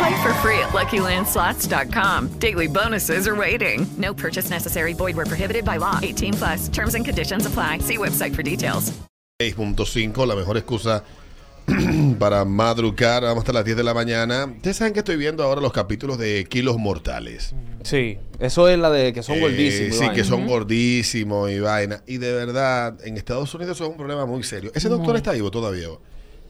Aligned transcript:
Play 0.00 0.22
for 0.22 0.32
free 0.40 0.58
at 0.60 0.70
LuckyLandSlots.com. 0.72 2.28
Daily 2.38 2.68
bonuses 2.68 3.26
are 3.28 3.36
waiting. 3.36 3.86
No 3.98 4.14
purchase 4.14 4.48
necessary. 4.48 4.94
Void 4.94 5.14
where 5.16 5.26
prohibited 5.26 5.64
by 5.64 5.76
law. 5.78 5.98
18 6.02 6.32
plus. 6.34 6.68
Terms 6.70 6.94
and 6.94 7.04
conditions 7.04 7.44
apply. 7.46 7.78
See 7.80 7.98
website 7.98 8.34
for 8.34 8.42
details. 8.42 8.92
6.5, 9.42 10.26
la 10.26 10.34
mejor 10.36 10.56
excusa 10.56 11.02
para 12.18 12.44
madrugar. 12.46 13.22
Vamos 13.24 13.42
hasta 13.42 13.52
las 13.52 13.64
10 13.64 13.76
de 13.76 13.82
la 13.84 13.92
mañana. 13.92 14.46
Ustedes 14.46 14.76
saben 14.78 14.92
que 14.94 15.00
estoy 15.00 15.16
viendo 15.16 15.42
ahora 15.44 15.60
los 15.60 15.72
capítulos 15.72 16.16
de 16.18 16.46
Kilos 16.48 16.78
Mortales. 16.78 17.54
Sí, 17.82 18.18
eso 18.38 18.68
es 18.68 18.78
la 18.78 18.90
de 18.90 19.12
que 19.12 19.22
son 19.22 19.36
Eh, 19.36 19.40
gordísimos. 19.40 19.88
y 19.88 19.92
Sí, 19.92 19.98
vaina. 19.98 20.14
que 20.14 20.24
son 20.24 20.46
gordísimos 20.46 21.50
y 21.50 21.58
vaina. 21.60 22.02
Y 22.06 22.16
de 22.18 22.32
verdad, 22.32 22.96
en 23.04 23.16
Estados 23.18 23.54
Unidos 23.54 23.76
eso 23.76 23.84
es 23.84 23.90
un 23.90 23.96
problema 23.98 24.24
muy 24.26 24.42
serio. 24.44 24.70
Ese 24.74 24.88
doctor 24.88 25.16
está 25.16 25.32
vivo 25.32 25.50
todavía. 25.50 25.88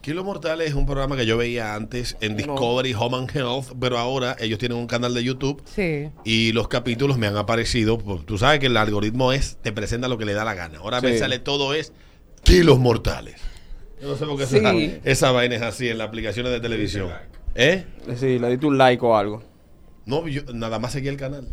Kilos 0.01 0.25
Mortales 0.25 0.69
es 0.69 0.75
un 0.75 0.87
programa 0.87 1.15
que 1.15 1.27
yo 1.27 1.37
veía 1.37 1.75
antes 1.75 2.17
en 2.23 2.35
Discovery 2.37 2.95
Home 2.95 3.19
and 3.19 3.37
Health, 3.37 3.73
pero 3.79 3.99
ahora 3.99 4.35
ellos 4.41 4.59
tienen 4.59 4.79
un 4.79 4.87
canal 4.87 5.13
de 5.13 5.23
YouTube 5.23 5.63
Sí. 5.67 6.09
y 6.25 6.53
los 6.53 6.69
capítulos 6.69 7.19
me 7.19 7.27
han 7.27 7.37
aparecido. 7.37 7.99
pues, 7.99 8.25
Tú 8.25 8.39
sabes 8.39 8.61
que 8.61 8.67
el 8.67 8.77
algoritmo 8.79 9.33
es, 9.33 9.59
te 9.61 9.73
presenta 9.73 10.09
lo 10.09 10.17
que 10.17 10.25
le 10.25 10.33
da 10.33 10.45
la 10.45 10.55
gana. 10.55 10.79
Ahora 10.79 11.03
me 11.03 11.19
sale 11.19 11.39
todo 11.39 11.75
es 11.75 11.93
Kilos 12.45 12.79
Mortales. 12.79 13.37
Yo 14.01 14.09
no 14.09 14.17
sé 14.17 14.25
por 14.25 14.39
qué 14.39 14.47
Sí. 14.47 14.57
esa, 14.57 14.73
esa 15.05 15.33
vaina 15.33 15.57
es 15.57 15.63
así 15.63 15.89
en 15.89 15.99
las 15.99 16.09
aplicaciones 16.09 16.51
de 16.53 16.61
televisión. 16.61 17.11
¿Eh? 17.55 17.85
Sí, 18.17 18.39
le 18.39 18.49
diste 18.49 18.65
un 18.65 18.79
like 18.79 19.05
o 19.05 19.15
algo. 19.15 19.43
No, 20.07 20.27
yo 20.29 20.41
nada 20.55 20.79
más 20.79 20.93
seguí 20.93 21.09
el 21.09 21.19
canal. 21.19 21.47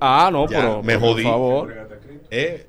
Ah, 0.00 0.28
no, 0.32 0.48
Ya, 0.48 0.58
pero. 0.60 0.82
me 0.84 0.98
por 0.98 1.08
jodí. 1.14 1.22
favor. 1.24 1.74
¿Eh? 2.30 2.66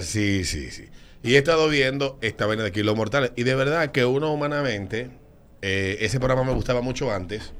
Sí, 0.00 0.44
sí, 0.44 0.70
sí. 0.70 0.84
Y 1.24 1.34
he 1.34 1.38
estado 1.38 1.68
viendo 1.68 2.18
esta 2.20 2.46
vaina 2.46 2.62
de 2.62 2.70
Kilos 2.70 2.94
Mortales. 2.96 3.32
Y 3.34 3.42
de 3.42 3.54
verdad 3.54 3.90
que 3.92 4.04
uno 4.04 4.30
humanamente, 4.32 5.10
eh, 5.62 5.96
ese 6.00 6.18
programa 6.20 6.44
me 6.44 6.52
gustaba 6.52 6.82
mucho 6.82 7.10
antes. 7.10 7.52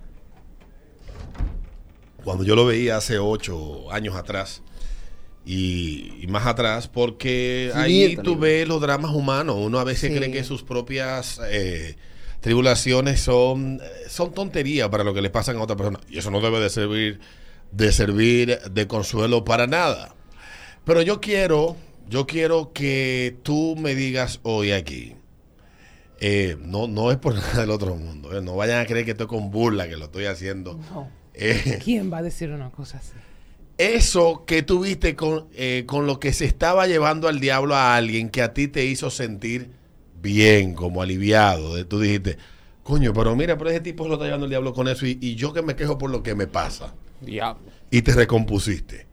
Cuando 2.24 2.44
yo 2.44 2.54
lo 2.56 2.64
veía 2.66 2.96
hace 2.96 3.18
ocho 3.18 3.90
años 3.90 4.14
atrás. 4.16 4.62
Y, 5.46 6.12
y 6.22 6.26
más 6.26 6.46
atrás, 6.46 6.88
porque 6.88 7.70
ahí 7.74 8.16
tú 8.22 8.36
ves 8.38 8.66
los 8.66 8.80
dramas 8.80 9.10
humanos. 9.10 9.56
Uno 9.58 9.78
a 9.78 9.84
veces 9.84 10.10
Sí. 10.12 10.16
cree 10.16 10.30
que 10.30 10.42
sus 10.44 10.62
propias 10.62 11.38
eh, 11.50 11.96
tribulaciones 12.40 13.20
son, 13.20 13.80
son 14.08 14.32
tonterías 14.32 14.88
para 14.88 15.04
lo 15.04 15.12
que 15.12 15.20
le 15.20 15.28
pasan 15.30 15.56
a 15.56 15.62
otra 15.62 15.76
persona. 15.76 16.00
Y 16.08 16.19
eso 16.19 16.30
no 16.30 16.41
debe 16.41 16.60
de 16.60 16.70
servir 16.70 17.20
de 17.72 17.91
servir 17.92 18.58
de 18.70 18.86
consuelo 18.86 19.44
para 19.44 19.66
nada. 19.66 20.14
Pero 20.84 21.03
yo 21.03 21.20
quiero, 21.20 21.76
yo 22.09 22.26
quiero 22.26 22.72
que 22.72 23.37
tú 23.42 23.76
me 23.78 23.94
digas 23.94 24.41
hoy 24.42 24.72
aquí. 24.72 25.15
eh, 26.20 26.56
no, 26.60 26.87
no 26.88 27.10
es 27.10 27.19
por 27.19 27.34
nada 27.37 27.60
del 27.60 27.70
otro 27.70 27.97
mundo. 27.97 28.37
eh, 28.37 28.42
no 28.42 28.56
vayan 28.56 28.81
a 28.81 28.87
creer 28.87 29.04
que 29.04 29.12
estoy 29.12 29.26
con 29.26 29.50
burla 29.50 29.88
que 29.88 29.97
lo 29.97 30.06
estoy 30.06 30.26
haciendo. 30.26 30.78
No. 30.92 31.10
Eh, 31.34 31.78
¿Quién 31.82 32.12
va 32.12 32.19
a 32.19 32.22
decir 32.22 32.50
una 32.50 32.70
cosa 32.70 32.98
así? 32.98 33.12
eso 33.76 34.44
que 34.47 34.62
tuviste 34.62 35.16
con, 35.16 35.48
eh, 35.53 35.82
con 35.87 36.06
lo 36.06 36.20
que 36.20 36.32
se 36.32 36.44
estaba 36.44 36.87
llevando 36.87 37.26
al 37.26 37.41
diablo 37.41 37.75
a 37.75 37.97
alguien 37.97 38.28
que 38.28 38.41
a 38.41 38.54
ti 38.54 38.69
te 38.69 38.84
hizo 38.84 39.10
sentir 39.10 39.71
bien, 40.22 40.75
como 40.75 41.03
aliviado. 41.03 41.75
De, 41.75 41.84
tú 41.84 41.98
dijiste, 41.98 42.38
coño, 42.84 43.12
pero 43.12 43.34
mira, 43.34 43.59
pero 43.59 43.71
ese 43.71 43.81
tipo 43.81 44.04
se 44.04 44.09
lo 44.10 44.15
está 44.15 44.26
llevando 44.26 44.47
el 44.47 44.50
diablo 44.50 44.72
con 44.75 44.86
eso 44.86 45.06
y, 45.06 45.19
y 45.21 45.34
yo 45.34 45.53
que 45.53 45.62
me 45.62 45.75
quejo 45.75 45.98
por 45.98 46.10
lo 46.10 46.22
que 46.22 46.36
me 46.36 46.47
pasa. 46.47 46.94
Diablo. 47.21 47.72
Y 47.91 48.03
te 48.03 48.12
recompusiste. 48.15 49.09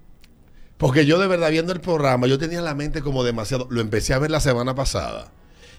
Porque 0.82 1.06
yo 1.06 1.20
de 1.20 1.28
verdad 1.28 1.52
viendo 1.52 1.72
el 1.72 1.80
programa, 1.80 2.26
yo 2.28 2.38
tenía 2.40 2.60
la 2.62 2.74
mente 2.76 3.02
como 3.02 3.24
demasiado. 3.24 3.68
Lo 3.70 3.80
empecé 3.82 4.14
a 4.16 4.20
ver 4.20 4.32
la 4.32 4.40
semana 4.40 4.74
pasada. 4.76 5.32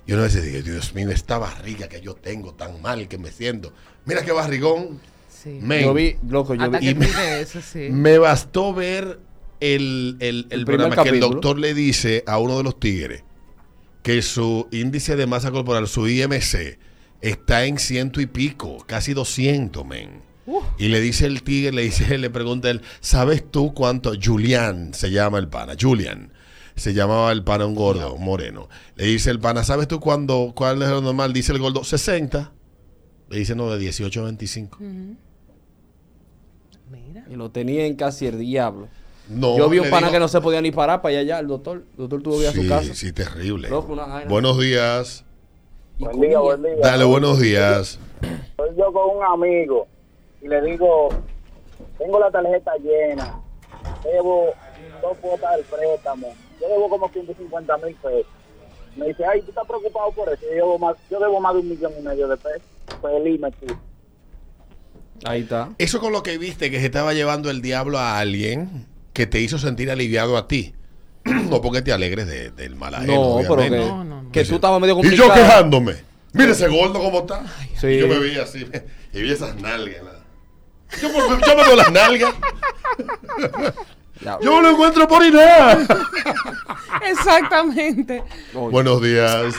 Y 0.07 0.13
una 0.13 0.23
vez 0.23 0.41
dije, 0.43 0.63
Dios 0.63 0.95
mío, 0.95 1.11
esta 1.11 1.39
barriga 1.39 1.89
que 1.89 2.01
yo 2.01 2.15
tengo 2.15 2.55
tan 2.55 2.81
mal 2.81 3.09
que 3.09 3.19
me 3.19 3.31
siento. 3.33 3.73
Mira 4.05 4.23
qué 4.25 4.33
barrigón. 4.33 5.01
Sí. 5.29 5.59
Yo 5.83 5.93
vi, 5.93 6.17
loco, 6.29 6.55
yo 6.55 6.71
vi. 6.71 6.95
me- 6.95 7.41
eso, 7.41 7.61
sí. 7.61 7.89
Me 7.91 8.19
bastó 8.19 8.73
ver 8.73 9.19
el, 9.59 10.17
el, 10.21 10.47
el 10.51 10.61
El 10.61 10.65
programa 10.65 10.95
que 11.03 11.09
el 11.09 11.19
doctor 11.21 11.59
le 11.59 11.75
dice 11.75 12.23
a 12.27 12.39
uno 12.39 12.57
de 12.57 12.63
los 12.65 12.79
tigres 12.79 13.25
que 14.03 14.23
su 14.23 14.69
índice 14.73 15.17
de 15.17 15.27
masa 15.27 15.51
corporal, 15.51 15.87
su 15.89 16.09
IMC, 16.09 16.79
está 17.21 17.65
en 17.65 17.79
ciento 17.79 18.21
y 18.21 18.27
pico, 18.27 18.79
casi 18.87 19.15
200, 19.15 19.85
men. 19.87 20.23
Y 20.79 20.89
le 20.89 21.01
dice 21.01 21.27
el 21.27 21.43
tigre, 21.43 21.73
le 21.73 21.83
dice, 21.83 22.19
le 22.19 22.29
pregunta 22.31 22.69
él, 22.71 22.83
¿sabes 23.01 23.45
tú 23.51 23.73
cuánto? 23.75 24.13
Julián 24.21 24.93
se 24.95 25.11
llama 25.11 25.39
el 25.39 25.49
pana, 25.49 25.75
Julian. 25.81 26.33
Se 26.75 26.95
llamaba 26.95 27.31
el 27.33 27.45
pana 27.45 27.67
un 27.67 27.75
gordo, 27.75 28.15
un 28.15 28.25
moreno. 28.25 28.69
Le 28.97 29.05
dice 29.05 29.31
el 29.31 29.39
pana, 29.39 29.63
¿sabes 29.63 29.87
tú 29.89 30.01
cuándo, 30.01 30.53
cuál 30.57 30.83
es 30.83 30.89
lo 30.89 31.01
normal? 31.03 31.33
Dice 31.33 31.53
el 31.53 31.59
gordo, 31.59 31.85
60. 31.85 32.51
Le 33.29 33.39
dice, 33.39 33.55
no, 33.55 33.71
de 33.71 33.79
18 33.79 34.21
a 34.21 34.25
25. 34.25 34.79
Mira. 36.91 37.25
Y 37.31 37.37
lo 37.37 37.51
tenía 37.51 37.87
en 37.87 37.95
casi 37.97 38.27
el 38.27 38.39
diablo. 38.39 38.89
No, 39.29 39.57
yo 39.57 39.69
vi 39.69 39.79
un 39.79 39.89
pana 39.91 40.09
digo- 40.09 40.13
que 40.13 40.19
no 40.21 40.29
se 40.29 40.41
podía 40.41 40.61
ni 40.61 40.73
parar 40.73 41.01
para 41.01 41.11
allá, 41.13 41.21
allá 41.21 41.39
el 41.41 41.47
doctor. 41.47 41.85
El 41.93 41.97
doctor 41.97 42.23
tuvo 42.23 42.37
que 42.39 42.43
ir 42.43 42.49
a 42.49 42.53
su 42.53 42.63
Sí, 42.63 42.69
casa. 42.69 42.95
sí, 42.95 43.13
terrible. 43.13 43.69
Loco, 43.69 43.93
una. 43.93 44.25
Buenos 44.25 44.59
días. 44.59 45.25
Y 45.99 46.05
Buen 46.05 46.21
día, 46.21 46.35
comía. 46.35 46.39
buen 46.41 46.63
día. 46.63 46.83
Dale, 46.83 47.05
buenos 47.05 47.39
días. 47.41 47.99
Estoy 48.21 48.71
yo 48.77 48.93
con 48.93 49.17
un 49.17 49.23
amigo 49.25 49.87
y 50.43 50.49
le 50.49 50.61
digo, 50.63 51.09
tengo 51.99 52.19
la 52.21 52.31
tarjeta 52.31 52.73
llena, 52.83 53.41
debo 54.05 54.53
dos 55.01 55.17
cuotas 55.19 55.57
del 55.57 55.65
préstamo, 55.65 56.29
yo 56.61 56.69
debo 56.69 56.89
como 56.89 57.09
150 57.09 57.77
mil 57.79 57.95
pesos. 57.97 58.27
Me 58.97 59.07
dice, 59.09 59.25
ay, 59.25 59.41
¿tú 59.41 59.49
estás 59.51 59.67
preocupado 59.67 60.11
por 60.13 60.29
eso? 60.29 60.43
Yo 60.43 60.51
debo 60.55 60.79
más, 60.79 60.97
yo 61.11 61.19
debo 61.19 61.41
más 61.41 61.55
de 61.55 61.61
un 61.61 61.69
millón 61.71 61.93
y 61.99 62.03
medio 62.03 62.29
de 62.29 62.37
pesos. 62.37 62.63
Feliz 63.01 63.41
me 63.41 63.51
tú. 63.53 63.67
Ahí 65.25 65.43
está. 65.43 65.71
Eso 65.79 65.99
con 66.01 66.13
lo 66.13 66.23
que 66.23 66.37
viste 66.37 66.71
que 66.71 66.79
se 66.81 66.87
estaba 66.87 67.15
llevando 67.15 67.49
el 67.51 67.63
diablo 67.63 67.99
a 67.99 68.19
alguien 68.19 68.87
que 69.15 69.27
te 69.27 69.41
hizo 69.41 69.59
sentir 69.59 69.91
aliviado 69.91 70.37
a 70.37 70.47
ti. 70.49 70.75
no 71.25 71.61
porque 71.63 71.81
te 71.83 71.93
alegres 71.93 72.27
de- 72.27 72.51
del 72.51 72.75
mal 72.75 72.95
ajeno, 72.97 73.41
No, 73.43 73.49
pero 73.49 73.57
que. 73.63 73.71
No, 73.71 74.05
no, 74.05 74.23
no. 74.25 74.33
que 74.33 74.45
tú 74.45 74.57
estabas 74.57 74.81
medio 74.81 74.95
Y 74.95 74.97
complicado. 74.97 75.29
yo 75.29 75.35
quejándome. 75.35 75.95
Mira 76.35 76.51
ese 76.53 76.69
gordo 76.69 76.99
cómo 77.01 77.21
está. 77.21 77.45
Sí. 77.81 77.99
Yo 77.99 78.09
me 78.09 78.19
vi 78.19 78.37
así. 78.39 78.67
Y 79.15 79.21
vi 79.23 79.31
esas 79.31 79.55
nalgas. 79.57 80.03
Yo, 81.01 81.09
me 81.57 81.63
veo 81.63 81.77
las 81.77 81.93
nalgas. 81.93 82.35
Ya. 84.21 84.39
Yo 84.41 84.61
lo 84.61 84.71
encuentro 84.71 85.09
por 85.09 85.23
nada. 85.33 85.79
Exactamente. 87.05 88.23
Buenos 88.53 89.03
días. 89.03 89.55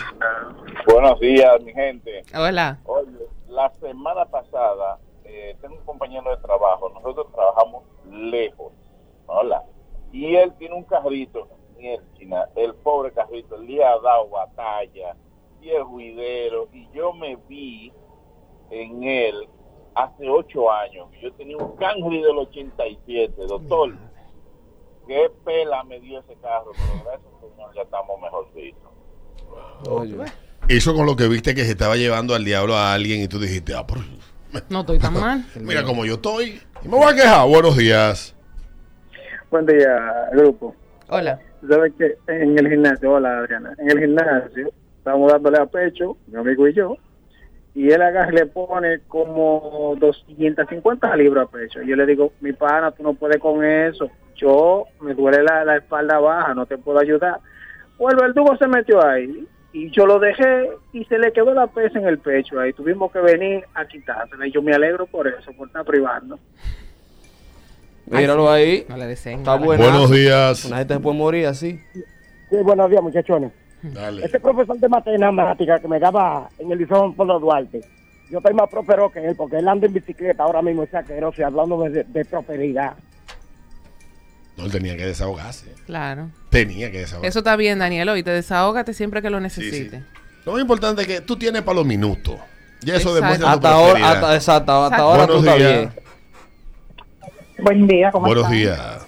Buenos 0.88 1.20
días, 1.20 1.62
mi 1.64 1.74
gente. 1.74 2.24
Hola. 2.34 2.80
Oye, 2.86 3.28
la 3.50 3.72
semana 3.82 4.26
pasada 4.26 5.00
eh, 5.26 5.58
tengo 5.62 5.76
un 5.76 5.86
compañero 5.86 6.30
de 6.30 6.38
trabajo, 6.38 6.90
nosotros 6.90 7.28
trabajamos 7.34 7.84
lejos, 8.12 8.72
hola, 9.26 9.64
y 10.12 10.36
él 10.36 10.54
tiene 10.60 10.76
un 10.76 10.84
carrito, 10.84 11.48
China, 12.18 12.48
el 12.56 12.76
pobre 12.76 13.12
carrito, 13.12 13.58
le 13.58 13.84
ha 13.84 13.98
dado 14.00 14.30
batalla, 14.30 15.16
y 15.60 15.70
el 15.70 15.84
juidero, 15.84 16.70
y 16.72 16.88
yo 16.94 17.14
me 17.14 17.36
vi 17.48 17.92
en 18.70 19.04
él 19.04 19.50
hace 19.96 20.30
ocho 20.30 20.72
años, 20.72 21.08
yo 21.22 21.32
tenía 21.34 21.58
un 21.58 21.76
Camry 21.78 22.22
del 22.22 22.38
87, 22.38 23.34
doctor, 23.48 23.94
qué 25.08 25.32
pela 25.46 25.84
me 25.84 26.00
dio 26.00 26.20
ese 26.20 26.36
carro, 26.42 26.72
pero 26.74 27.04
gracias 27.04 27.32
Señor 27.42 27.76
ya 27.76 27.82
estamos 27.82 28.22
mejorcitos. 28.22 28.92
oye. 29.90 30.18
Eso 30.70 30.96
con 30.96 31.06
lo 31.06 31.18
que 31.18 31.28
viste 31.28 31.54
que 31.54 31.66
se 31.66 31.72
estaba 31.72 31.98
llevando 31.98 32.36
al 32.36 32.46
diablo 32.46 32.76
a 32.76 32.94
alguien 32.94 33.22
y 33.22 33.28
tú 33.28 33.38
dijiste, 33.38 33.74
ah, 33.76 33.86
por... 33.86 34.00
No 34.70 34.82
estoy 34.82 34.98
tan 34.98 35.14
mal. 35.14 35.46
mira 35.60 35.84
como 35.84 36.06
yo 36.06 36.14
estoy. 36.14 36.62
Y 36.84 36.88
me 36.88 36.96
voy 36.96 37.12
a 37.12 37.16
quejar. 37.16 37.48
Buenos 37.50 37.76
días. 37.76 38.34
Buen 39.52 39.66
día, 39.66 40.30
grupo. 40.32 40.74
Hola. 41.10 41.40
Sabes 41.68 41.94
que 41.98 42.18
en 42.28 42.58
el 42.58 42.70
gimnasio, 42.70 43.12
hola 43.12 43.40
Adriana, 43.40 43.74
en 43.78 43.92
el 43.92 44.00
gimnasio 44.00 44.72
estamos 44.98 45.32
dándole 45.32 45.58
a 45.58 45.66
pecho, 45.66 46.18
mi 46.28 46.40
amigo 46.40 46.66
y 46.68 46.74
yo, 46.74 46.98
y 47.76 47.92
él 47.92 48.02
agarra 48.02 48.32
y 48.32 48.36
le 48.36 48.46
pone 48.46 49.00
como 49.08 49.96
250 50.00 51.16
libras 51.16 51.48
a 51.48 51.52
pecho. 51.52 51.82
Y 51.82 51.88
yo 51.88 51.96
le 51.96 52.06
digo, 52.06 52.34
mi 52.42 52.54
pana, 52.54 52.92
tú 52.92 53.04
no 53.04 53.14
puedes 53.14 53.40
con 53.40 53.64
eso. 53.66 54.10
Yo 54.36 54.86
me 55.02 55.14
duele 55.14 55.44
la, 55.44 55.66
la 55.66 55.78
espalda 55.78 56.20
baja, 56.20 56.54
no 56.54 56.66
te 56.66 56.78
puedo 56.78 57.00
ayudar. 57.00 57.40
Pues 57.98 58.14
el 58.14 58.22
verdugo 58.22 58.56
se 58.58 58.68
metió 58.68 59.04
ahí 59.04 59.48
y 59.72 59.90
yo 59.90 60.06
lo 60.06 60.20
dejé 60.20 60.70
y 60.92 61.04
se 61.06 61.18
le 61.18 61.34
quedó 61.34 61.54
la 61.54 61.68
pesa 61.68 61.98
en 61.98 62.08
el 62.08 62.20
pecho 62.20 62.60
ahí. 62.60 62.74
Tuvimos 62.74 63.12
que 63.12 63.20
venir 63.20 63.66
a 63.74 63.86
quitársela 63.88 64.46
y 64.48 64.52
yo 64.52 64.62
me 64.62 64.74
alegro 64.74 65.08
por 65.08 65.28
eso, 65.28 65.52
por 65.54 65.68
estar 65.68 65.84
privando. 65.84 66.40
Míralo 68.06 68.52
ahí. 68.52 68.86
No 68.88 68.98
le 68.98 69.08
deseen. 69.08 69.40
Está 69.40 69.56
bueno. 69.56 69.84
Buenos 69.84 70.12
días. 70.12 70.66
Una 70.66 70.78
gente 70.78 71.00
puede 71.00 71.18
morir 71.18 71.48
así. 71.48 71.80
Sí, 72.50 72.58
buenos 72.64 72.90
días, 72.90 73.02
muchachones. 73.02 73.52
Dale. 73.84 74.26
Este 74.26 74.40
profesor 74.40 74.78
de 74.80 74.88
matemática 74.90 75.80
que 75.80 75.88
me 75.88 76.00
daba 76.00 76.50
en 76.58 76.72
el 76.72 76.78
liceo 76.78 77.14
Pablo 77.14 77.40
Duarte, 77.40 77.82
yo 78.32 78.38
estoy 78.40 78.54
más 78.54 78.70
próspero 78.70 79.12
que 79.12 79.24
él, 79.26 79.36
porque 79.36 79.58
él 79.58 79.68
anda 79.68 79.86
en 79.88 79.94
bicicleta 79.94 80.44
ahora 80.44 80.62
mismo, 80.62 80.84
o 80.84 80.88
sea, 80.88 81.04
que 81.04 81.20
no 81.20 81.32
sé, 81.34 81.44
hablando 81.44 81.78
de, 81.84 82.04
de 82.06 82.26
prosperidad. 82.26 82.94
No, 84.56 84.66
él 84.66 84.72
tenía 84.72 84.96
que 84.96 85.06
desahogarse. 85.06 85.74
Claro. 85.86 86.30
Tenía 86.50 86.92
que 86.92 87.00
desahogarse. 87.00 87.28
Eso 87.28 87.40
está 87.40 87.56
bien, 87.56 87.80
Daniel. 87.80 88.08
Hoy 88.10 88.24
te 88.24 88.32
desahógate 88.32 88.94
siempre 88.94 89.22
que 89.22 89.30
lo 89.30 89.40
necesites. 89.40 90.02
Lo 90.46 90.52
más 90.54 90.62
importante 90.62 91.02
es 91.02 91.08
que 91.08 91.22
tú 91.22 91.36
tienes 91.38 91.62
para 91.64 91.76
los 91.76 91.86
minutos. 91.86 92.36
Ya 92.82 92.96
eso 92.96 93.14
demuestra 93.16 93.48
tu 93.48 93.54
Hasta 93.54 93.70
ahora, 93.72 93.92
prosperidad. 93.94 94.14
hasta, 94.16 94.36
exacto, 94.36 94.72
hasta 94.84 94.96
Exacto. 94.96 95.04
ahora 95.12 95.28
tú 95.28 95.34
Buenos 95.34 95.48
estás 95.54 95.58
días. 95.58 95.94
bien. 95.96 96.04
Buen 97.66 97.88
día, 97.88 98.12
¿cómo 98.12 98.26
Buenos 98.28 98.44
están? 98.46 98.58
días. 98.58 99.08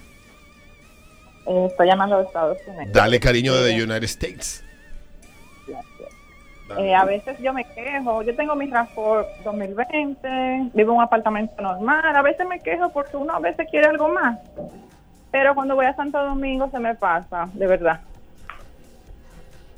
Eh, 1.46 1.66
estoy 1.70 1.86
llamando 1.86 2.16
de 2.18 2.24
Estados 2.24 2.58
Unidos. 2.66 2.92
Dale 2.92 3.20
cariño 3.20 3.54
de 3.54 3.70
the 3.72 3.82
United 3.82 4.04
States. 4.04 4.64
Eh, 6.78 6.94
a 6.94 7.04
veces 7.04 7.36
yo 7.40 7.52
me 7.52 7.64
quejo, 7.64 8.22
yo 8.22 8.34
tengo 8.34 8.56
mi 8.56 8.66
RAFOR 8.68 9.24
2020, 9.44 10.28
vivo 10.74 10.92
en 10.92 10.96
un 10.98 11.02
apartamento 11.02 11.62
normal, 11.62 12.16
a 12.16 12.22
veces 12.22 12.46
me 12.48 12.58
quejo 12.60 12.90
porque 12.92 13.16
uno 13.16 13.34
a 13.34 13.38
veces 13.38 13.68
quiere 13.70 13.86
algo 13.86 14.08
más, 14.08 14.38
pero 15.30 15.54
cuando 15.54 15.76
voy 15.76 15.86
a 15.86 15.94
Santo 15.94 16.18
Domingo 16.24 16.68
se 16.72 16.80
me 16.80 16.94
pasa, 16.96 17.48
de 17.54 17.66
verdad. 17.68 18.00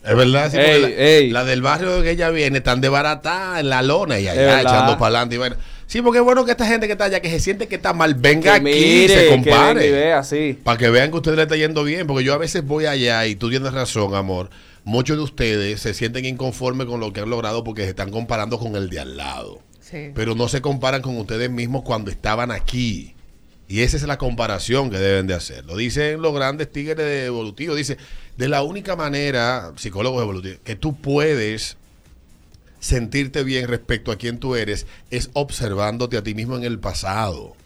Es 0.04 0.16
verdad, 0.16 0.50
sí, 0.50 0.56
Ey, 0.58 0.80
la, 0.80 0.88
ey. 0.88 1.30
la 1.30 1.44
del 1.44 1.60
barrio 1.60 2.02
que 2.02 2.12
ella 2.12 2.30
viene 2.30 2.60
tan 2.62 2.80
de 2.80 2.88
barata 2.88 3.60
en 3.60 3.68
la 3.68 3.82
lona 3.82 4.18
y 4.18 4.28
allá 4.28 4.60
echando 4.62 4.92
para 4.96 5.06
adelante. 5.08 5.34
Y 5.34 5.38
bueno. 5.38 5.56
Sí, 5.86 6.00
porque 6.02 6.18
es 6.18 6.24
bueno 6.24 6.44
que 6.44 6.52
esta 6.52 6.66
gente 6.66 6.86
que 6.86 6.92
está 6.92 7.06
allá, 7.06 7.20
que 7.20 7.30
se 7.30 7.40
siente 7.40 7.66
que 7.66 7.74
está 7.76 7.92
mal, 7.92 8.14
venga 8.14 8.52
Que 8.52 8.56
aquí 8.56 8.64
mire, 8.64 9.04
y 9.04 9.08
se 9.08 9.14
que 9.14 9.30
venga 9.30 9.34
y 9.40 9.44
compare. 9.50 9.90
vea, 9.90 10.22
sí. 10.22 10.58
Para 10.62 10.78
que 10.78 10.88
vean 10.90 11.10
que 11.10 11.14
a 11.14 11.18
usted 11.18 11.34
le 11.34 11.42
está 11.42 11.56
yendo 11.56 11.82
bien. 11.82 12.06
Porque 12.06 12.24
yo 12.24 12.32
a 12.32 12.38
veces 12.38 12.64
voy 12.64 12.86
allá 12.86 13.26
y 13.26 13.34
tú 13.34 13.50
tienes 13.50 13.72
razón, 13.72 14.14
amor. 14.14 14.48
Muchos 14.84 15.16
de 15.16 15.22
ustedes 15.22 15.80
se 15.80 15.94
sienten 15.94 16.24
inconformes 16.24 16.86
con 16.86 17.00
lo 17.00 17.12
que 17.12 17.20
han 17.20 17.30
logrado 17.30 17.64
porque 17.64 17.82
se 17.82 17.90
están 17.90 18.10
comparando 18.10 18.58
con 18.58 18.76
el 18.76 18.90
de 18.90 19.00
al 19.00 19.16
lado. 19.16 19.60
Sí. 19.80 20.10
Pero 20.14 20.34
no 20.34 20.48
se 20.48 20.60
comparan 20.60 21.02
con 21.02 21.16
ustedes 21.16 21.50
mismos 21.50 21.82
cuando 21.82 22.10
estaban 22.10 22.50
aquí. 22.50 23.14
Y 23.68 23.80
esa 23.80 23.98
es 23.98 24.02
la 24.04 24.16
comparación 24.16 24.90
que 24.90 24.98
deben 24.98 25.26
de 25.26 25.34
hacer. 25.34 25.66
Lo 25.66 25.76
dicen 25.76 26.22
los 26.22 26.34
grandes 26.34 26.72
tigres 26.72 26.96
de 26.96 27.26
evolutivo. 27.26 27.74
Dice, 27.74 27.98
de 28.38 28.48
la 28.48 28.62
única 28.62 28.96
manera, 28.96 29.72
psicólogos 29.76 30.22
evolutivos, 30.22 30.58
que 30.64 30.74
tú 30.74 30.96
puedes 30.96 31.76
sentirte 32.80 33.42
bien 33.44 33.68
respecto 33.68 34.10
a 34.10 34.16
quién 34.16 34.38
tú 34.38 34.54
eres 34.54 34.86
es 35.10 35.30
observándote 35.34 36.16
a 36.16 36.22
ti 36.22 36.34
mismo 36.34 36.56
en 36.56 36.64
el 36.64 36.78
pasado. 36.78 37.56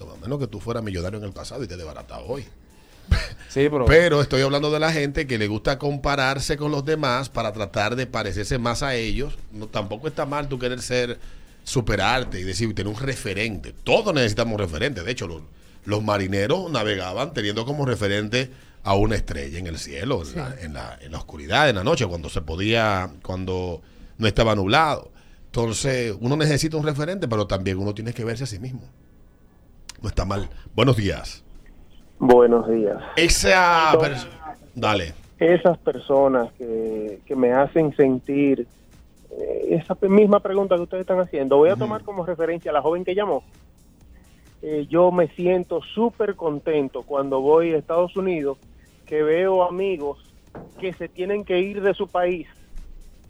A 0.00 0.20
menos 0.20 0.40
que 0.40 0.48
tú 0.48 0.58
fueras 0.58 0.82
millonario 0.82 1.18
en 1.18 1.24
el 1.24 1.32
pasado 1.32 1.62
y 1.62 1.68
te 1.68 1.76
desbaratas 1.76 2.18
hoy. 2.26 2.44
Sí, 3.48 3.68
pero. 3.70 3.84
Pero 3.84 4.22
estoy 4.22 4.40
hablando 4.40 4.70
de 4.70 4.80
la 4.80 4.92
gente 4.92 5.26
que 5.26 5.36
le 5.36 5.46
gusta 5.46 5.78
compararse 5.78 6.56
con 6.56 6.72
los 6.72 6.84
demás 6.84 7.28
para 7.28 7.52
tratar 7.52 7.96
de 7.96 8.06
parecerse 8.06 8.58
más 8.58 8.82
a 8.82 8.94
ellos. 8.94 9.36
No, 9.50 9.66
tampoco 9.66 10.08
está 10.08 10.24
mal 10.24 10.48
tú 10.48 10.58
querer 10.58 10.80
ser, 10.80 11.18
superarte 11.62 12.40
y 12.40 12.44
decir, 12.44 12.74
tener 12.74 12.92
un 12.92 12.98
referente. 12.98 13.74
Todos 13.84 14.14
necesitamos 14.14 14.58
referentes. 14.58 15.04
De 15.04 15.12
hecho, 15.12 15.26
los, 15.26 15.42
los 15.84 16.02
marineros 16.02 16.70
navegaban 16.70 17.34
teniendo 17.34 17.66
como 17.66 17.84
referente 17.84 18.50
a 18.84 18.94
una 18.94 19.16
estrella 19.16 19.58
en 19.58 19.66
el 19.66 19.78
cielo, 19.78 20.22
en, 20.26 20.36
la, 20.36 20.56
en, 20.60 20.72
la, 20.72 20.98
en 21.02 21.12
la 21.12 21.18
oscuridad, 21.18 21.68
en 21.68 21.76
la 21.76 21.84
noche, 21.84 22.06
cuando 22.06 22.30
se 22.30 22.40
podía, 22.40 23.12
cuando 23.22 23.82
no 24.18 24.26
estaba 24.26 24.54
nublado. 24.54 25.12
Entonces, 25.46 26.14
uno 26.20 26.36
necesita 26.36 26.78
un 26.78 26.86
referente, 26.86 27.28
pero 27.28 27.46
también 27.46 27.76
uno 27.78 27.94
tiene 27.94 28.14
que 28.14 28.24
verse 28.24 28.44
a 28.44 28.46
sí 28.46 28.58
mismo. 28.58 28.88
No 30.00 30.08
está 30.08 30.24
mal. 30.24 30.48
Buenos 30.74 30.96
días. 30.96 31.41
Buenos 32.24 32.68
días. 32.68 33.02
Esa 33.16 33.98
Dale. 34.76 35.12
Esas 35.40 35.76
personas 35.78 36.52
que, 36.52 37.18
que 37.26 37.34
me 37.34 37.52
hacen 37.52 37.92
sentir 37.96 38.64
eh, 39.32 39.66
esa 39.70 39.96
misma 40.02 40.38
pregunta 40.38 40.76
que 40.76 40.82
ustedes 40.82 41.00
están 41.00 41.18
haciendo, 41.18 41.56
voy 41.56 41.70
a 41.70 41.74
tomar 41.74 42.04
como 42.04 42.24
referencia 42.24 42.70
a 42.70 42.74
la 42.74 42.80
joven 42.80 43.04
que 43.04 43.16
llamó. 43.16 43.42
Eh, 44.62 44.86
yo 44.88 45.10
me 45.10 45.26
siento 45.34 45.80
súper 45.82 46.36
contento 46.36 47.02
cuando 47.02 47.40
voy 47.40 47.74
a 47.74 47.78
Estados 47.78 48.16
Unidos, 48.16 48.56
que 49.04 49.24
veo 49.24 49.64
amigos 49.64 50.32
que 50.78 50.92
se 50.92 51.08
tienen 51.08 51.44
que 51.44 51.58
ir 51.58 51.82
de 51.82 51.92
su 51.92 52.06
país 52.06 52.46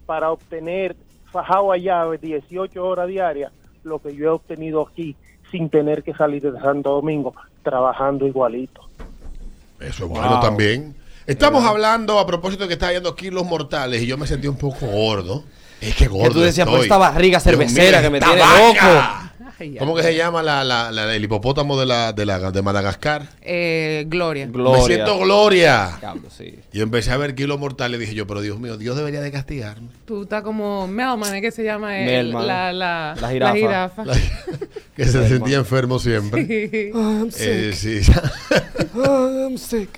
para 0.05 0.31
obtener 0.31 0.95
fajado 1.31 1.71
allá 1.71 2.05
18 2.11 2.85
horas 2.85 3.07
diarias, 3.07 3.51
lo 3.83 3.97
que 3.97 4.15
yo 4.15 4.27
he 4.27 4.29
obtenido 4.29 4.87
aquí 4.87 5.15
sin 5.49 5.69
tener 5.69 6.03
que 6.03 6.13
salir 6.13 6.43
de 6.43 6.59
Santo 6.59 6.91
Domingo, 6.91 7.33
trabajando 7.63 8.27
igualito. 8.27 8.81
Eso 9.79 10.05
es 10.05 10.09
bueno 10.09 10.39
también. 10.39 10.95
Estamos 11.25 11.63
hablando 11.65 12.19
a 12.19 12.27
propósito 12.27 12.63
de 12.63 12.67
que 12.67 12.73
está 12.73 12.91
yendo 12.91 13.09
aquí 13.09 13.29
los 13.29 13.45
mortales 13.45 14.01
y 14.01 14.07
yo 14.07 14.17
me 14.17 14.27
sentí 14.27 14.47
un 14.47 14.57
poco 14.57 14.85
gordo. 14.87 15.43
Es 15.79 15.95
que 15.95 16.07
gordo. 16.07 16.31
tú 16.31 16.41
decías, 16.41 16.65
por 16.65 16.75
estoy. 16.75 16.85
esta 16.87 16.97
barriga 16.97 17.39
mío, 17.39 17.43
cervecera 17.43 18.01
que 18.01 18.09
me 18.09 18.19
tiene 18.19 18.41
vaca. 18.41 19.32
Ay, 19.59 19.75
¿Cómo 19.77 19.95
que 19.95 20.01
se 20.03 20.15
llama 20.15 20.41
la, 20.41 20.63
la- 20.63 20.91
la- 20.91 21.15
el 21.15 21.23
hipopótamo 21.23 21.79
de, 21.79 21.85
la, 21.85 22.11
de, 22.11 22.25
la, 22.25 22.51
de 22.51 22.61
Madagascar? 22.61 23.29
Eh, 23.41 24.03
Gloria. 24.07 24.47
Me 24.47 24.81
siento 24.85 25.19
gloria. 25.19 25.97
Diablo, 25.99 26.29
sí. 26.35 26.55
Y 26.73 26.81
empecé 26.81 27.11
a 27.11 27.17
ver 27.17 27.35
kilos 27.35 27.59
mortales 27.59 27.97
y 27.97 28.01
dije 28.01 28.15
yo, 28.15 28.25
pero 28.25 28.41
Dios 28.41 28.59
mío, 28.59 28.77
Dios 28.77 28.97
debería 28.97 29.21
de 29.21 29.31
castigarme. 29.31 29.89
Tú 30.05 30.23
estás 30.23 30.41
como 30.41 30.87
Melman, 30.87 31.39
que 31.39 31.51
se 31.51 31.63
llama 31.63 31.99
el- 31.99 32.05
Melman. 32.27 32.47
la, 32.47 32.73
la, 32.73 33.15
La 33.21 33.29
jirafa. 33.29 33.53
jirafa. 33.55 34.05
La- 34.05 34.17
que 34.95 35.05
se 35.05 35.27
sentía 35.27 35.57
enfermo 35.57 35.99
siempre. 35.99 36.45
Sí. 36.47 36.91
I'm 36.93 37.29
Eh, 37.39 37.71
sick. 37.73 38.03
sí. 38.03 38.11
I'm 38.95 39.57
sick. 39.57 39.89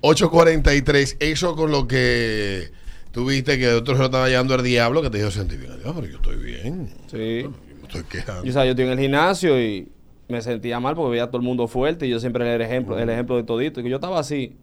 8.43, 0.00 1.16
eso 1.20 1.54
con 1.56 1.70
lo 1.70 1.86
que 1.86 2.70
tuviste 3.12 3.58
que 3.58 3.68
otro 3.68 3.94
se 3.94 4.00
lo 4.00 4.06
estaba 4.06 4.28
llevando 4.28 4.54
al 4.54 4.62
diablo, 4.64 5.02
que 5.02 5.10
te 5.10 5.18
dijo 5.18 5.30
sentir 5.30 5.58
bien. 5.60 5.72
Adiós, 5.72 5.92
pero 5.94 6.06
yo 6.06 6.16
estoy 6.16 6.36
bien. 6.36 6.90
Sí. 7.10 7.46
Estoy 7.84 8.02
quejando. 8.04 8.44
Yo, 8.44 8.50
o 8.50 8.52
sea, 8.52 8.64
yo 8.64 8.70
estoy 8.70 8.86
en 8.86 8.92
el 8.92 8.98
gimnasio 8.98 9.60
y 9.60 9.88
me 10.28 10.40
sentía 10.42 10.80
mal 10.80 10.94
porque 10.94 11.12
veía 11.12 11.24
a 11.24 11.26
todo 11.28 11.38
el 11.38 11.44
mundo 11.44 11.68
fuerte 11.68 12.06
y 12.06 12.10
yo 12.10 12.18
siempre 12.18 12.44
era 12.44 12.54
el 12.54 12.62
ejemplo, 12.62 12.98
el 12.98 13.08
ejemplo 13.08 13.36
de 13.36 13.44
todito. 13.44 13.80
Y 13.80 13.84
que 13.84 13.90
yo 13.90 13.96
estaba 13.96 14.18
así. 14.18 14.56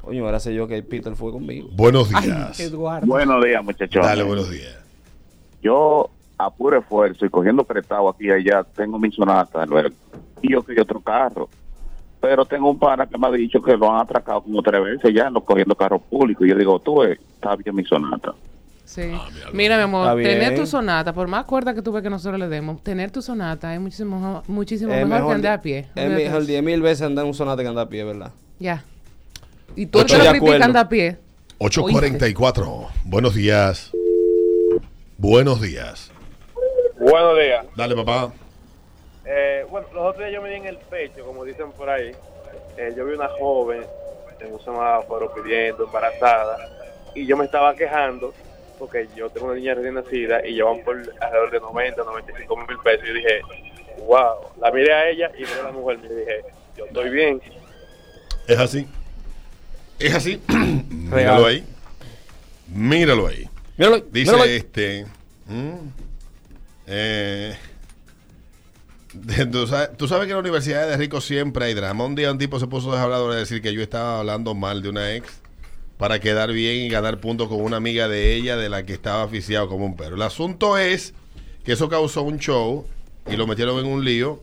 Coño, 0.00 0.24
ahora 0.24 0.40
sé 0.40 0.54
yo 0.54 0.66
que 0.66 0.82
Peter 0.82 1.14
fue 1.14 1.32
conmigo. 1.32 1.68
Buenos 1.72 2.08
días. 2.08 2.58
Eduardo. 2.60 3.06
Buenos 3.06 3.44
días, 3.44 3.62
muchachos. 3.62 4.04
Dale, 4.04 4.22
buenos 4.22 4.50
días. 4.50 4.76
Yo, 5.62 6.10
a 6.38 6.50
puro 6.50 6.78
esfuerzo 6.78 7.26
y 7.26 7.28
cogiendo 7.28 7.64
prestado 7.64 8.08
aquí 8.08 8.26
y 8.26 8.30
allá, 8.30 8.64
tengo 8.74 8.98
mi 8.98 9.10
sonata 9.10 9.66
luego. 9.66 9.94
Y 10.42 10.52
yo 10.52 10.62
quería 10.62 10.82
otro 10.82 11.00
carro. 11.00 11.48
Pero 12.20 12.44
tengo 12.44 12.70
un 12.70 12.78
pana 12.78 13.06
que 13.06 13.18
me 13.18 13.26
ha 13.26 13.30
dicho 13.30 13.62
que 13.62 13.76
lo 13.76 13.92
han 13.92 14.00
atracado 14.00 14.42
como 14.42 14.62
tres 14.62 14.82
veces 14.82 15.14
ya, 15.14 15.28
no 15.28 15.42
cogiendo 15.42 15.74
carros 15.74 16.02
públicos. 16.02 16.46
Y 16.46 16.50
yo 16.50 16.56
digo, 16.56 16.78
tú, 16.78 17.02
eh, 17.02 17.18
está 17.34 17.54
bien 17.56 17.76
mi 17.76 17.84
sonata. 17.84 18.34
Sí. 18.86 19.12
Mira, 19.52 19.76
mi 19.76 19.82
amor, 19.82 20.16
tener 20.16 20.54
tu 20.54 20.64
sonata, 20.64 21.12
por 21.12 21.26
más 21.26 21.44
cuerda 21.44 21.74
que 21.74 21.82
tú 21.82 21.90
ves 21.90 22.04
que 22.04 22.10
nosotros 22.10 22.38
le 22.38 22.48
demos, 22.48 22.82
tener 22.84 23.10
tu 23.10 23.20
sonata 23.20 23.74
es 23.74 23.80
muchísimo, 23.80 24.44
muchísimo 24.46 24.92
Es 24.94 25.06
mejor, 25.06 25.26
que 25.26 25.34
andar 25.34 25.52
a 25.54 25.60
pie. 25.60 25.88
Es 25.96 26.08
mejor 26.08 26.40
de 26.42 26.46
10 26.46 26.62
mil 26.62 26.80
veces 26.80 27.02
andar 27.02 27.24
en 27.24 27.28
un 27.28 27.34
sonate 27.34 27.62
que 27.62 27.68
andar 27.68 27.86
a 27.86 27.88
pie, 27.88 28.04
¿verdad? 28.04 28.30
Ya. 28.60 28.84
Y 29.74 29.86
tú 29.86 30.04
te 30.04 30.16
lo 30.16 30.30
criticas 30.30 30.62
andar 30.62 30.86
a 30.86 30.88
pie. 30.88 31.18
8.44, 31.58 32.88
buenos 33.04 33.34
días. 33.34 33.90
Buenos 35.18 35.60
días. 35.60 36.12
Buenos 36.96 37.36
días. 37.36 37.66
Dale, 37.74 37.96
papá. 37.96 38.32
Eh, 39.24 39.66
bueno, 39.68 39.88
los 39.92 40.04
otros 40.04 40.18
días 40.18 40.32
yo 40.32 40.42
me 40.42 40.50
di 40.50 40.56
en 40.56 40.66
el 40.66 40.76
pecho, 40.76 41.24
como 41.26 41.44
dicen 41.44 41.72
por 41.72 41.90
ahí. 41.90 42.12
Eh, 42.78 42.94
yo 42.96 43.04
vi 43.04 43.14
una 43.14 43.28
joven 43.40 43.82
en 44.38 44.52
un 44.52 44.60
semáforo 44.60 45.32
pidiendo, 45.34 45.86
embarazada, 45.86 46.56
y 47.14 47.26
yo 47.26 47.36
me 47.36 47.46
estaba 47.46 47.74
quejando 47.74 48.32
porque 48.78 49.08
yo 49.16 49.28
tengo 49.30 49.46
una 49.46 49.56
niña 49.56 49.74
recién 49.74 49.94
nacida 49.94 50.46
y 50.46 50.54
llevan 50.54 50.82
por 50.84 50.96
alrededor 51.20 51.50
de 51.50 51.60
90, 51.60 52.04
95 52.04 52.56
mil 52.56 52.78
pesos. 52.84 53.08
Y 53.08 53.12
dije, 53.14 53.40
wow, 54.06 54.34
la 54.60 54.70
miré 54.70 54.92
a 54.92 55.08
ella 55.10 55.30
y 55.36 55.40
miré 55.40 55.60
a 55.60 55.62
la 55.64 55.72
mujer 55.72 55.98
y 56.04 56.08
dije, 56.14 56.44
yo 56.76 56.84
estoy 56.86 57.10
bien. 57.10 57.40
Es 58.46 58.58
así. 58.58 58.86
Es 59.98 60.14
así. 60.14 60.40
Real. 61.10 61.36
Míralo 61.40 61.46
ahí. 61.46 61.64
Míralo 62.68 63.26
ahí. 63.26 63.48
Míralo 63.76 63.96
ahí, 63.96 64.04
Dice 64.10 64.32
míralo 64.32 64.42
ahí. 64.50 64.56
este. 64.56 65.06
mm, 65.46 65.88
eh, 66.86 67.56
Tú 69.50 69.66
sabes, 69.66 69.96
tú 69.96 70.06
sabes 70.08 70.26
que 70.26 70.32
en 70.32 70.36
la 70.36 70.40
Universidad 70.40 70.86
de 70.88 70.96
Rico 70.96 71.20
siempre 71.22 71.64
hay 71.64 71.74
drama. 71.74 72.04
Un 72.04 72.14
día 72.14 72.30
un 72.30 72.36
tipo 72.38 72.60
se 72.60 72.66
puso 72.66 72.92
deshablador 72.92 73.32
a 73.32 73.36
decir 73.36 73.62
que 73.62 73.72
yo 73.72 73.80
estaba 73.80 74.18
hablando 74.20 74.54
mal 74.54 74.82
de 74.82 74.90
una 74.90 75.14
ex 75.14 75.40
para 75.98 76.20
quedar 76.20 76.52
bien 76.52 76.76
y 76.84 76.88
ganar 76.88 77.20
puntos 77.20 77.48
con 77.48 77.60
una 77.60 77.76
amiga 77.76 78.08
de 78.08 78.34
ella 78.34 78.56
de 78.56 78.68
la 78.68 78.84
que 78.84 78.92
estaba 78.92 79.22
aficiado 79.22 79.68
como 79.68 79.86
un 79.86 79.96
perro. 79.96 80.16
El 80.16 80.22
asunto 80.22 80.78
es 80.78 81.14
que 81.64 81.72
eso 81.72 81.88
causó 81.88 82.22
un 82.22 82.38
show 82.38 82.86
y 83.30 83.36
lo 83.36 83.46
metieron 83.46 83.78
en 83.78 83.86
un 83.86 84.04
lío 84.04 84.42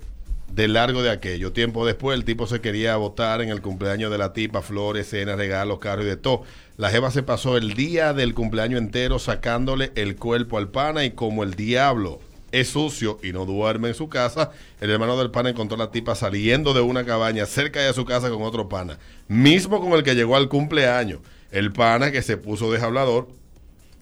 de 0.52 0.68
largo 0.68 1.02
de 1.02 1.10
aquello. 1.10 1.52
Tiempo 1.52 1.86
después 1.86 2.18
el 2.18 2.26
tipo 2.26 2.48
se 2.48 2.62
quería 2.62 2.96
votar 2.96 3.42
en 3.42 3.50
el 3.50 3.62
cumpleaños 3.62 4.12
de 4.12 4.18
la 4.18 4.34
tipa, 4.34 4.62
flores, 4.62 5.10
cenas, 5.10 5.38
regalos, 5.38 5.80
carros 5.80 6.06
y 6.06 6.10
de 6.10 6.18
todo. 6.18 6.44
La 6.78 6.90
jeva 6.90 7.12
se 7.12 7.24
pasó 7.24 7.58
el 7.58 7.74
día 7.74 8.14
del 8.14 8.34
cumpleaños 8.34 8.80
entero 8.80 9.20
sacándole 9.20 9.92
el 9.96 10.16
cuerpo 10.16 10.58
al 10.58 10.70
pana 10.70 11.06
y 11.06 11.12
como 11.12 11.44
el 11.44 11.54
diablo 11.56 12.20
es 12.52 12.70
sucio 12.70 13.20
y 13.24 13.34
no 13.34 13.46
duerme 13.46 13.90
en 13.90 13.96
su 13.96 14.10
casa, 14.10 14.52
el 14.80 14.92
hermano 14.92 15.18
del 15.18 15.32
pana 15.32 15.50
encontró 15.50 15.76
a 15.76 15.86
la 15.86 15.92
tipa 15.92 16.14
saliendo 16.14 16.74
de 16.74 16.82
una 16.82 17.04
cabaña 17.04 17.48
cerca 17.48 17.82
de 17.82 17.92
su 17.94 18.06
casa 18.06 18.30
con 18.30 18.44
otro 18.44 18.70
pana, 18.70 19.00
mismo 19.28 19.82
con 19.82 19.94
el 19.94 20.04
que 20.04 20.14
llegó 20.14 20.36
al 20.36 20.50
cumpleaños. 20.50 21.20
El 21.54 21.72
pana 21.72 22.12
que 22.12 22.22
se 22.22 22.36
puso 22.38 22.72
de 22.72 22.82
hablador 22.82 23.28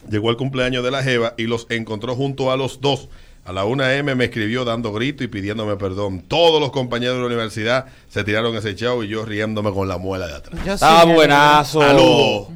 llegó 0.09 0.29
al 0.29 0.37
cumpleaños 0.37 0.83
de 0.83 0.89
la 0.91 1.03
jeva 1.03 1.33
y 1.37 1.43
los 1.43 1.67
encontró 1.69 2.15
junto 2.15 2.51
a 2.51 2.57
los 2.57 2.81
dos. 2.81 3.09
A 3.43 3.51
la 3.51 3.65
1M 3.65 4.15
me 4.15 4.25
escribió 4.25 4.65
dando 4.65 4.93
grito 4.93 5.23
y 5.23 5.27
pidiéndome 5.27 5.75
perdón. 5.75 6.21
Todos 6.27 6.59
los 6.61 6.71
compañeros 6.71 7.15
de 7.15 7.21
la 7.21 7.27
universidad 7.27 7.85
se 8.09 8.23
tiraron 8.23 8.55
ese 8.55 8.75
chavo 8.75 9.03
y 9.03 9.07
yo 9.09 9.25
riéndome 9.25 9.71
con 9.73 9.87
la 9.87 9.97
muela 9.97 10.27
de 10.27 10.33
atrás. 10.35 10.59
Está 10.67 11.03
sí, 11.03 11.11
buenazo. 11.11 11.81
Saludos. 11.81 12.47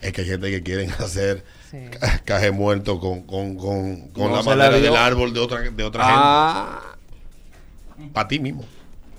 Es 0.00 0.12
que 0.12 0.22
hay 0.22 0.26
gente 0.26 0.50
que 0.50 0.62
quieren 0.62 0.90
hacer 0.98 1.44
ca- 2.00 2.18
caje 2.24 2.50
muerto 2.50 2.98
con, 2.98 3.22
con, 3.22 3.56
con, 3.56 4.08
con 4.08 4.30
No 4.30 4.36
la 4.36 4.42
madera 4.42 4.70
la 4.70 4.78
del 4.78 4.96
árbol 4.96 5.34
de 5.34 5.40
otra, 5.40 5.60
de 5.60 5.84
otra 5.84 6.02
Ah. 6.04 6.80
gente. 7.96 8.12
Para 8.14 8.28
ti 8.28 8.38
mismo. 8.38 8.64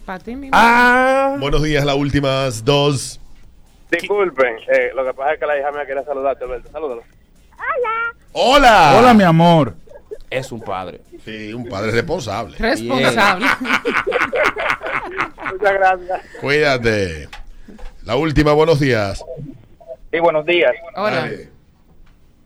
Para 0.06 0.20
ti 0.24 0.36
mismo. 0.36 0.50
Ah. 0.58 1.38
Buenos 1.40 1.62
días, 1.62 1.86
las 1.86 1.96
últimas 1.96 2.66
dos. 2.66 3.20
Disculpen, 3.92 4.56
eh, 4.74 4.92
lo 4.96 5.06
que 5.06 5.14
pasa 5.14 5.34
es 5.34 5.40
que 5.40 5.46
la 5.46 5.60
hija 5.60 5.72
mía 5.72 5.86
quería 5.86 6.04
saludarte, 6.04 6.46
Alberto. 6.46 6.72
Salúdalo. 6.72 7.04
Hola. 8.32 8.96
Hola, 8.98 9.14
mi 9.14 9.24
amor. 9.24 9.76
Es 10.30 10.52
un 10.54 10.62
padre. 10.62 11.02
Sí, 11.26 11.54
un 11.54 11.68
padre 11.68 11.92
responsable. 11.92 12.56
Responsable. 12.60 13.46
Muchas 15.52 15.74
gracias. 15.74 16.22
Cuídate. 16.40 17.28
La 18.06 18.16
última, 18.16 18.54
buenos 18.54 18.80
días. 18.80 19.24
Sí, 20.10 20.20
buenos 20.20 20.46
días. 20.46 20.72
Hola. 20.96 21.16
Dale. 21.16 21.50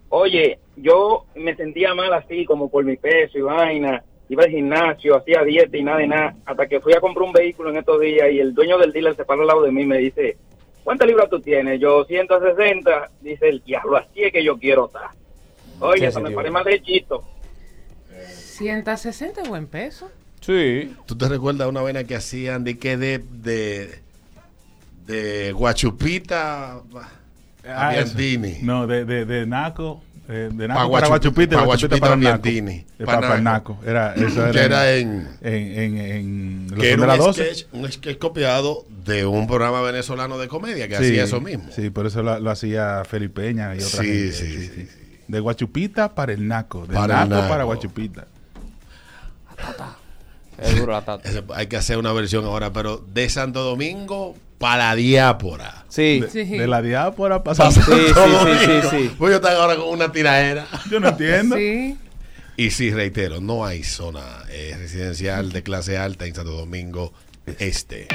Oye, 0.09 0.57
yo 0.77 1.25
me 1.35 1.55
sentía 1.55 1.93
mal 1.93 2.11
así, 2.13 2.45
como 2.45 2.69
por 2.69 2.83
mi 2.83 2.97
peso 2.97 3.37
y 3.37 3.41
vaina. 3.41 4.03
Iba 4.29 4.45
al 4.45 4.49
gimnasio, 4.49 5.15
hacía 5.15 5.43
dieta 5.43 5.77
y 5.77 5.83
nada 5.83 5.99
de 5.99 6.07
nada. 6.07 6.35
Hasta 6.45 6.65
que 6.65 6.79
fui 6.79 6.93
a 6.93 6.99
comprar 6.99 7.27
un 7.27 7.33
vehículo 7.33 7.69
en 7.69 7.77
estos 7.77 8.01
días 8.01 8.31
y 8.31 8.39
el 8.39 8.55
dueño 8.55 8.79
del 8.79 8.91
dealer 8.91 9.15
se 9.15 9.25
paró 9.25 9.41
al 9.41 9.47
lado 9.47 9.61
de 9.61 9.71
mí 9.71 9.83
y 9.83 9.85
me 9.85 9.99
dice, 9.99 10.37
¿cuántas 10.85 11.05
libras 11.07 11.29
tú 11.29 11.41
tienes? 11.41 11.81
Yo 11.81 12.05
160. 12.05 13.11
Dice 13.19 13.49
el 13.49 13.61
diablo, 13.61 13.97
así 13.97 14.23
es 14.23 14.31
que 14.31 14.41
yo 14.41 14.57
quiero 14.57 14.85
estar. 14.85 15.09
Oye, 15.81 15.99
¿Qué 15.99 16.07
eso 16.07 16.21
me 16.21 16.31
parece 16.31 16.51
más 16.53 16.63
derechito. 16.63 17.25
160 18.27 19.41
es 19.41 19.49
buen 19.49 19.67
peso. 19.67 20.09
Sí. 20.39 20.95
¿Tú 21.05 21.17
te 21.17 21.27
recuerdas 21.27 21.67
una 21.67 21.81
vaina 21.81 22.05
que 22.05 22.15
hacían 22.15 22.63
de 22.63 22.77
que 22.77 22.95
de, 22.95 23.17
de, 23.17 23.99
de 25.05 25.51
Guachupita 25.51 26.73
a 26.75 26.81
Ah. 27.67 27.89
Biandini? 27.91 28.59
No, 28.61 28.85
de, 28.87 29.03
de, 29.05 29.25
de 29.25 29.45
Naco. 29.47 30.01
Eh, 30.27 30.49
de 30.51 30.67
Naco 30.67 30.79
Pa' 30.79 30.91
para 30.91 31.07
Guachupi- 31.07 31.65
Guachupita 31.65 31.99
para. 31.99 32.15
Biandini. 32.15 32.73
Eh, 32.73 32.85
Pa' 33.05 33.05
pa- 33.05 33.21
para 33.21 33.41
Naco. 33.41 33.73
Naco. 33.73 33.89
Era, 33.89 34.13
eso 34.15 34.43
Que 34.51 34.59
era, 34.59 34.89
era 34.89 34.93
en- 34.95 35.27
en, 35.41 35.53
en, 35.79 35.97
en 35.97 36.67
los 36.71 36.79
Que 36.79 36.91
era 36.91 37.13
un 37.13 37.17
12. 37.19 37.43
sketch, 37.55 37.67
un 37.73 37.91
sketch 37.91 38.17
copiado 38.17 38.85
de 39.05 39.25
un 39.25 39.45
programa 39.47 39.81
venezolano 39.81 40.37
de 40.37 40.47
comedia 40.47 40.87
que 40.87 40.97
Sí, 40.97 41.03
hacía 41.05 41.23
eso 41.25 41.41
mismo. 41.41 41.65
Sí, 41.71 41.89
por 41.91 42.05
eso 42.07 42.23
lo, 42.23 42.39
lo 42.39 42.49
hacía 42.51 43.03
Felipeña 43.05 43.75
y 43.75 43.79
otra 43.83 44.01
Sí, 44.01 44.07
gente. 44.07 44.31
sí, 44.33 44.67
sí, 44.75 44.87
De 45.27 45.39
Guachupita 45.39 46.13
para 46.15 46.33
el 46.33 46.47
Naco. 46.47 46.85
De 46.87 46.93
Para 46.95 47.23
el 47.23 47.29
Naco, 47.29 47.41
Naco. 47.41 47.49
para 47.49 47.63
Guachupita. 47.65 48.27
Es 50.57 50.79
duro 50.79 50.93
la 50.93 51.01
tata. 51.03 51.29
Hay 51.55 51.67
que 51.67 51.75
hacer 51.77 51.97
una 51.97 52.13
versión 52.13 52.45
ahora, 52.45 52.71
pero 52.71 52.97
de 53.13 53.29
Santo 53.29 53.61
Domingo 53.63 54.35
para 54.57 54.77
la 54.89 54.95
diápora. 54.95 55.85
Sí. 55.89 56.19
De, 56.21 56.45
de 56.45 56.67
la 56.67 56.81
diáspora 56.81 57.43
para 57.43 57.55
Pa' 57.57 57.71
Santo 57.71 57.95
Sí, 57.95 58.01
sí, 58.07 58.13
Domingo. 58.13 58.59
sí, 58.59 58.65
sí, 58.65 58.87
sí. 58.89 59.15
Pues 59.17 59.31
yo 59.31 59.35
están 59.37 59.55
ahora 59.55 59.75
con 59.75 59.87
una 59.89 60.11
tiraera. 60.11 60.67
Yo 60.89 60.99
no 60.99 61.09
entiendo. 61.09 61.55
Sí. 61.55 61.97
Y 62.57 62.71
sí, 62.71 62.89
reitero, 62.91 63.41
no 63.41 63.65
hay 63.65 63.83
zona 63.83 64.21
eh, 64.49 64.75
residencial 64.77 65.51
de 65.51 65.61
clase 65.63 65.97
alta 65.97 66.25
en 66.25 66.33
Santo 66.35 66.51
Domingo 66.51 67.13
Este. 67.59 68.07